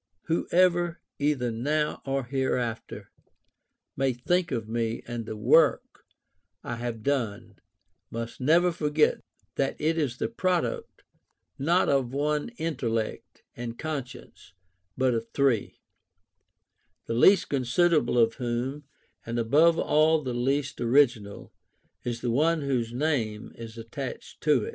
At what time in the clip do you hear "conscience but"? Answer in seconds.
13.77-15.13